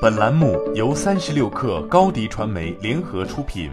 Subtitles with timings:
[0.00, 3.70] 本栏目由三十六克高低传媒联合出品。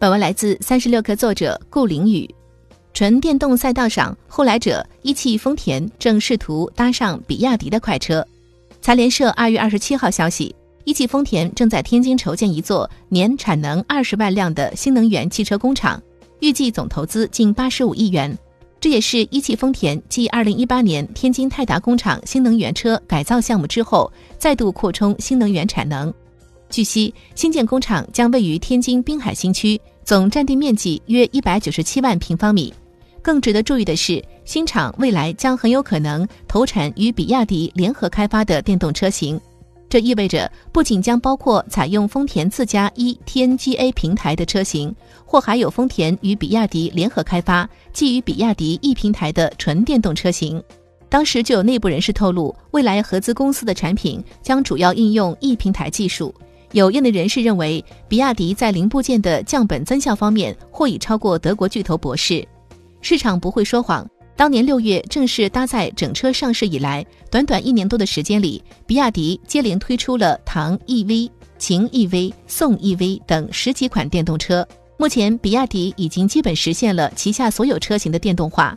[0.00, 2.28] 本文来自三十六克作者顾凌宇。
[2.92, 8.26] 纯电动赛道上，后来者一汽丰田正试图搭上比亚迪的快车。
[8.80, 10.52] 财联社二月二十七号消息，
[10.82, 16.02] 一汽丰田正在天津筹建一座年产能二十万辆的新能源汽车工厂，
[16.40, 18.36] 预计总投资近八十五亿元。
[18.80, 26.12] 这也是一汽丰田继二零一八年天津泰达工厂新能源车改造项目之后，再度扩充新能源产能。
[26.70, 32.72] 据悉，新建工厂将位于天津滨海新区，总占地面积约一百九十七万平方米。
[33.20, 39.38] 更值得注意的是，新厂未来将很有可能投产与比亚迪联合开发的电动车型。
[39.90, 44.94] 这意味着，不仅将包括采用丰田自家一 TNGA 平台的车型，
[45.26, 50.62] 或还有丰田与比亚迪联合开发基于比亚迪 E 平台的纯电动车型。
[51.08, 56.32] 当时就有内部人士透露，未来合资公司的产品将主要应用 E 平台技术。
[56.70, 62.46] 有业内人士认为，比亚迪在零部件的降本增效方面或已超过德国巨头博世。
[63.00, 64.08] 市场不会说谎。
[64.40, 74.66] 当年六月正式搭载整车上市以来，短短一年多的时间里，比亚迪接连推出了唐 EV、秦 EV、宋 EV 等十几款电动车。
[74.96, 78.74] 目前，比亚迪已经基本实现了旗下所有车型的电动化，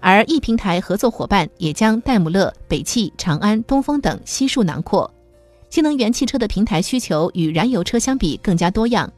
[0.00, 5.12] 而 E 平台合作伙伴也将戴姆勒、北汽、长安、东风等悉数囊括。
[5.68, 9.12] 新能源汽车的平台需求与燃油车相比更加多样，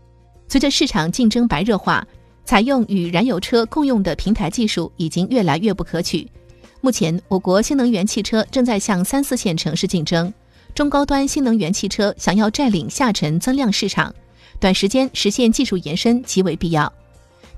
[0.49, 2.05] 随着市场竞争白热化。
[2.45, 6.29] 采用与燃油车共用的平台技术已经越来越不可取。
[6.81, 10.33] 目前，我国新能源汽车正在向三四线城市竞争，
[10.75, 14.15] 中高端新能源汽车想要占领下沉增量市场，
[14.61, 16.93] 短时间实现技术延伸极为必要。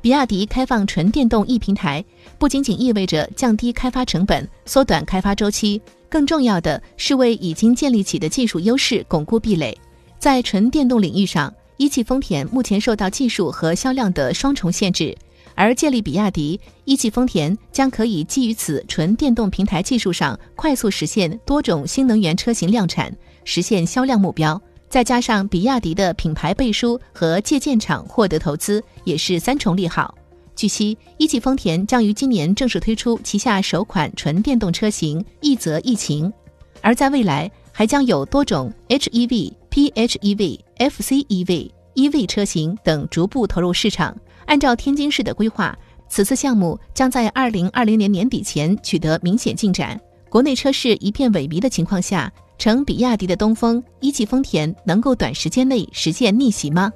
[0.01, 2.05] 比亚迪开放纯电动 E 平台，
[2.39, 9.77] 不仅仅意味着降低开发成本、缩短开发周期，更重要的是为已经建立起的技术优势巩固壁垒，
[10.21, 11.53] 在纯电动领域上。
[11.77, 15.17] 一汽丰田目前受到技术和销量的双重限制，
[15.55, 24.61] 而建立比亚迪，一汽丰田将可以基于此纯电动平台技术上快速实现多种新能源车型量产，实现销量目标。
[24.89, 30.17] 再加上比亚迪的品牌背书和借鉴厂获得投资，也是三重利好。
[30.55, 36.33] 据悉，一汽丰田将于今年正式推出旗下首款纯电动车型奕泽奕晴，
[36.81, 39.53] 而在未来还将有多种 HEV。
[39.77, 44.17] PHEV、FCEV、EV 车型等逐步投入市场。
[44.47, 45.79] 按照天津市的规划，
[46.09, 50.01] 此次项目将在二零二零年年底前取得明显进展。
[50.31, 56.91] 国内车市一片萎靡的情况下，乘比亚迪的东风、一汽丰田能够短时间内实现逆袭吗？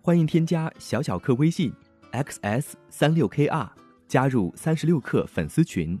[0.00, 1.70] 欢迎添加小小客微信
[2.12, 3.68] xs 三六 kr，
[4.08, 6.00] 加入三十六氪粉丝群。